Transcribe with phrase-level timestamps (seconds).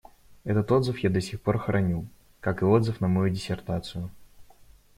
[0.45, 2.07] Этот отзыв я до сих пор храню,
[2.39, 4.09] как и отзыв на мою диссертацию.